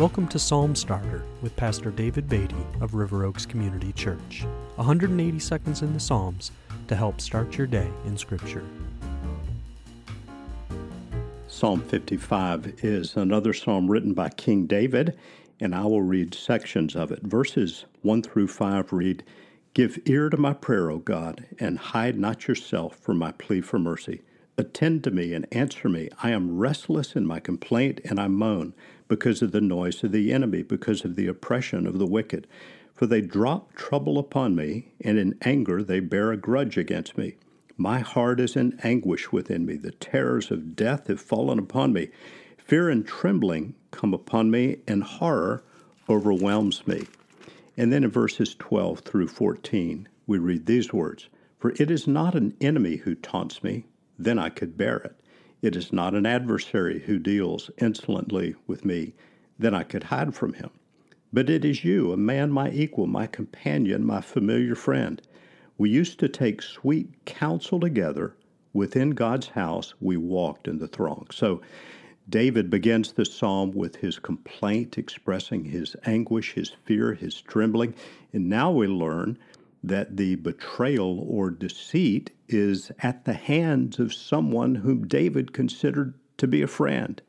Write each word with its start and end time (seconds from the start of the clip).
Welcome 0.00 0.28
to 0.28 0.38
Psalm 0.38 0.74
Starter 0.74 1.24
with 1.42 1.54
Pastor 1.56 1.90
David 1.90 2.26
Beatty 2.26 2.56
of 2.80 2.94
River 2.94 3.26
Oaks 3.26 3.44
Community 3.44 3.92
Church. 3.92 4.46
180 4.76 5.38
seconds 5.38 5.82
in 5.82 5.92
the 5.92 6.00
Psalms 6.00 6.52
to 6.88 6.96
help 6.96 7.20
start 7.20 7.58
your 7.58 7.66
day 7.66 7.86
in 8.06 8.16
Scripture. 8.16 8.64
Psalm 11.48 11.82
55 11.82 12.82
is 12.82 13.14
another 13.14 13.52
psalm 13.52 13.90
written 13.90 14.14
by 14.14 14.30
King 14.30 14.64
David, 14.64 15.18
and 15.60 15.74
I 15.74 15.84
will 15.84 16.00
read 16.00 16.32
sections 16.32 16.96
of 16.96 17.12
it. 17.12 17.20
Verses 17.22 17.84
1 18.00 18.22
through 18.22 18.48
5 18.48 18.94
read, 18.94 19.22
Give 19.74 19.98
ear 20.06 20.30
to 20.30 20.38
my 20.38 20.54
prayer, 20.54 20.90
O 20.90 20.96
God, 20.96 21.44
and 21.58 21.78
hide 21.78 22.18
not 22.18 22.48
yourself 22.48 22.96
from 22.96 23.18
my 23.18 23.32
plea 23.32 23.60
for 23.60 23.78
mercy. 23.78 24.22
Attend 24.60 25.04
to 25.04 25.10
me 25.10 25.32
and 25.32 25.46
answer 25.52 25.88
me. 25.88 26.10
I 26.22 26.32
am 26.32 26.58
restless 26.58 27.16
in 27.16 27.26
my 27.26 27.40
complaint, 27.40 27.98
and 28.04 28.20
I 28.20 28.28
moan 28.28 28.74
because 29.08 29.40
of 29.40 29.52
the 29.52 29.60
noise 29.62 30.04
of 30.04 30.12
the 30.12 30.34
enemy, 30.34 30.62
because 30.62 31.02
of 31.02 31.16
the 31.16 31.28
oppression 31.28 31.86
of 31.86 31.98
the 31.98 32.04
wicked. 32.04 32.46
For 32.92 33.06
they 33.06 33.22
drop 33.22 33.72
trouble 33.72 34.18
upon 34.18 34.54
me, 34.54 34.92
and 35.00 35.18
in 35.18 35.38
anger 35.40 35.82
they 35.82 35.98
bear 36.00 36.30
a 36.30 36.36
grudge 36.36 36.76
against 36.76 37.16
me. 37.16 37.36
My 37.78 38.00
heart 38.00 38.38
is 38.38 38.54
in 38.54 38.78
anguish 38.82 39.32
within 39.32 39.64
me. 39.64 39.76
The 39.76 39.92
terrors 39.92 40.50
of 40.50 40.76
death 40.76 41.06
have 41.06 41.22
fallen 41.22 41.58
upon 41.58 41.94
me. 41.94 42.10
Fear 42.58 42.90
and 42.90 43.06
trembling 43.06 43.74
come 43.92 44.12
upon 44.12 44.50
me, 44.50 44.82
and 44.86 45.02
horror 45.02 45.64
overwhelms 46.06 46.86
me. 46.86 47.06
And 47.78 47.90
then 47.90 48.04
in 48.04 48.10
verses 48.10 48.54
12 48.56 48.98
through 48.98 49.28
14, 49.28 50.06
we 50.26 50.36
read 50.36 50.66
these 50.66 50.92
words 50.92 51.30
For 51.58 51.70
it 51.78 51.90
is 51.90 52.06
not 52.06 52.34
an 52.34 52.54
enemy 52.60 52.96
who 52.96 53.14
taunts 53.14 53.62
me, 53.62 53.86
then 54.24 54.38
I 54.38 54.50
could 54.50 54.76
bear 54.76 54.98
it. 54.98 55.16
It 55.62 55.76
is 55.76 55.92
not 55.92 56.14
an 56.14 56.26
adversary 56.26 57.00
who 57.00 57.18
deals 57.18 57.70
insolently 57.78 58.54
with 58.66 58.84
me, 58.84 59.14
then 59.58 59.74
I 59.74 59.82
could 59.82 60.04
hide 60.04 60.34
from 60.34 60.54
him. 60.54 60.70
But 61.32 61.48
it 61.48 61.64
is 61.64 61.84
you, 61.84 62.12
a 62.12 62.16
man 62.16 62.50
my 62.50 62.70
equal, 62.70 63.06
my 63.06 63.26
companion, 63.26 64.04
my 64.04 64.20
familiar 64.20 64.74
friend. 64.74 65.22
We 65.78 65.90
used 65.90 66.18
to 66.20 66.28
take 66.28 66.60
sweet 66.60 67.24
counsel 67.24 67.80
together. 67.80 68.34
Within 68.72 69.10
God's 69.10 69.48
house, 69.48 69.94
we 70.00 70.16
walked 70.16 70.68
in 70.68 70.78
the 70.78 70.88
throng. 70.88 71.26
So, 71.32 71.60
David 72.28 72.70
begins 72.70 73.12
the 73.12 73.24
psalm 73.24 73.72
with 73.72 73.96
his 73.96 74.18
complaint, 74.18 74.98
expressing 74.98 75.64
his 75.64 75.96
anguish, 76.06 76.52
his 76.52 76.70
fear, 76.84 77.14
his 77.14 77.40
trembling. 77.40 77.94
And 78.32 78.48
now 78.48 78.70
we 78.70 78.86
learn 78.86 79.38
that 79.82 80.16
the 80.16 80.34
betrayal 80.36 81.24
or 81.28 81.50
deceit 81.50 82.30
is 82.48 82.92
at 83.00 83.24
the 83.24 83.34
hands 83.34 83.98
of 83.98 84.12
someone 84.12 84.76
whom 84.76 85.08
David 85.08 85.52
considered 85.52 86.14
to 86.36 86.46
be 86.46 86.62
a 86.62 86.66
friend. 86.66 87.20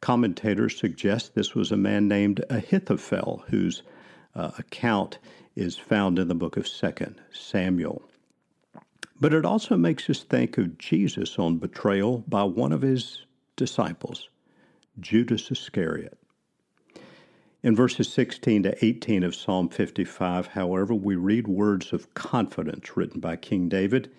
Commentators 0.00 0.78
suggest 0.78 1.34
this 1.34 1.54
was 1.54 1.72
a 1.72 1.76
man 1.76 2.08
named 2.08 2.44
Ahithophel, 2.48 3.44
whose 3.48 3.82
uh, 4.34 4.52
account 4.58 5.18
is 5.56 5.76
found 5.76 6.18
in 6.18 6.28
the 6.28 6.34
book 6.34 6.56
of 6.56 6.68
2 6.68 6.92
Samuel. 7.32 8.02
But 9.20 9.34
it 9.34 9.44
also 9.44 9.76
makes 9.76 10.08
us 10.08 10.22
think 10.22 10.58
of 10.58 10.78
Jesus 10.78 11.38
on 11.38 11.58
betrayal 11.58 12.24
by 12.28 12.44
one 12.44 12.72
of 12.72 12.82
his 12.82 13.24
disciples, 13.56 14.28
Judas 15.00 15.50
Iscariot. 15.50 16.17
In 17.60 17.74
verses 17.74 18.12
16 18.12 18.62
to 18.62 18.84
18 18.84 19.24
of 19.24 19.34
Psalm 19.34 19.68
55, 19.68 20.48
however, 20.48 20.94
we 20.94 21.16
read 21.16 21.48
words 21.48 21.92
of 21.92 22.14
confidence 22.14 22.96
written 22.96 23.18
by 23.18 23.34
King 23.34 23.68
David 23.68 24.12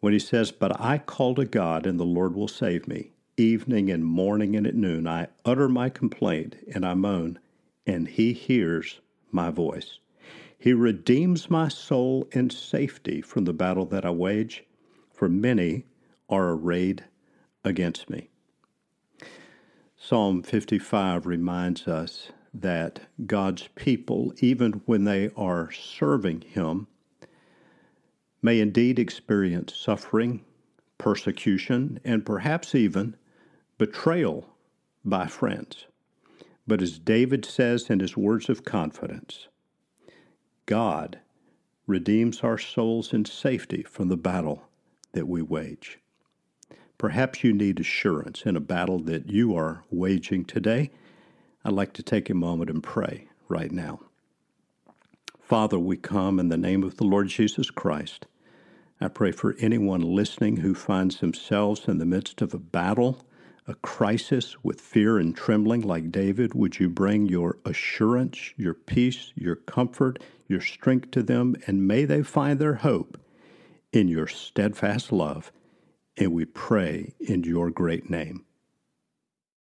when 0.00 0.14
he 0.14 0.18
says, 0.18 0.50
But 0.50 0.80
I 0.80 0.96
call 0.96 1.34
to 1.34 1.44
God, 1.44 1.86
and 1.86 2.00
the 2.00 2.04
Lord 2.04 2.34
will 2.34 2.48
save 2.48 2.88
me. 2.88 3.10
Evening 3.36 3.90
and 3.90 4.02
morning 4.02 4.56
and 4.56 4.66
at 4.66 4.74
noon 4.74 5.06
I 5.06 5.28
utter 5.44 5.68
my 5.68 5.90
complaint, 5.90 6.56
and 6.74 6.86
I 6.86 6.94
moan, 6.94 7.38
and 7.86 8.08
he 8.08 8.32
hears 8.32 9.00
my 9.30 9.50
voice. 9.50 9.98
He 10.58 10.72
redeems 10.72 11.50
my 11.50 11.68
soul 11.68 12.28
in 12.32 12.48
safety 12.48 13.20
from 13.20 13.44
the 13.44 13.52
battle 13.52 13.84
that 13.86 14.06
I 14.06 14.10
wage, 14.10 14.64
for 15.12 15.28
many 15.28 15.84
are 16.30 16.52
arrayed 16.52 17.04
against 17.62 18.08
me. 18.08 18.30
Psalm 19.98 20.42
55 20.42 21.26
reminds 21.26 21.86
us 21.86 22.30
that 22.52 23.00
God's 23.26 23.68
people, 23.74 24.32
even 24.40 24.82
when 24.86 25.04
they 25.04 25.30
are 25.36 25.70
serving 25.70 26.42
Him, 26.42 26.86
may 28.42 28.60
indeed 28.60 28.98
experience 28.98 29.74
suffering, 29.76 30.44
persecution, 30.98 32.00
and 32.04 32.26
perhaps 32.26 32.74
even 32.74 33.16
betrayal 33.78 34.46
by 35.04 35.26
friends. 35.26 35.86
But 36.66 36.82
as 36.82 36.98
David 36.98 37.44
says 37.44 37.90
in 37.90 38.00
his 38.00 38.16
words 38.16 38.48
of 38.48 38.64
confidence, 38.64 39.48
God 40.66 41.18
redeems 41.86 42.40
our 42.42 42.58
souls 42.58 43.12
in 43.12 43.24
safety 43.24 43.82
from 43.82 44.08
the 44.08 44.16
battle 44.16 44.62
that 45.12 45.26
we 45.26 45.42
wage. 45.42 45.98
Perhaps 46.98 47.42
you 47.42 47.52
need 47.52 47.80
assurance 47.80 48.42
in 48.42 48.56
a 48.56 48.60
battle 48.60 48.98
that 49.00 49.28
you 49.28 49.56
are 49.56 49.84
waging 49.90 50.44
today 50.44 50.90
I'd 51.64 51.72
like 51.72 51.92
to 51.94 52.02
take 52.02 52.30
a 52.30 52.34
moment 52.34 52.70
and 52.70 52.82
pray 52.82 53.28
right 53.48 53.70
now. 53.70 54.00
Father, 55.40 55.78
we 55.78 55.96
come 55.96 56.38
in 56.38 56.48
the 56.48 56.56
name 56.56 56.82
of 56.82 56.96
the 56.96 57.04
Lord 57.04 57.28
Jesus 57.28 57.70
Christ. 57.70 58.26
I 59.00 59.08
pray 59.08 59.32
for 59.32 59.56
anyone 59.58 60.00
listening 60.00 60.58
who 60.58 60.74
finds 60.74 61.20
themselves 61.20 61.88
in 61.88 61.98
the 61.98 62.06
midst 62.06 62.40
of 62.40 62.54
a 62.54 62.58
battle, 62.58 63.24
a 63.66 63.74
crisis 63.74 64.56
with 64.62 64.80
fear 64.80 65.18
and 65.18 65.36
trembling 65.36 65.82
like 65.82 66.12
David. 66.12 66.54
Would 66.54 66.78
you 66.78 66.88
bring 66.88 67.26
your 67.26 67.58
assurance, 67.64 68.52
your 68.56 68.74
peace, 68.74 69.32
your 69.34 69.56
comfort, 69.56 70.18
your 70.48 70.60
strength 70.60 71.10
to 71.12 71.22
them, 71.22 71.56
and 71.66 71.86
may 71.86 72.04
they 72.04 72.22
find 72.22 72.58
their 72.58 72.74
hope 72.74 73.18
in 73.92 74.08
your 74.08 74.26
steadfast 74.26 75.12
love. 75.12 75.52
And 76.16 76.32
we 76.32 76.44
pray 76.44 77.14
in 77.18 77.44
your 77.44 77.70
great 77.70 78.10
name. 78.10 78.44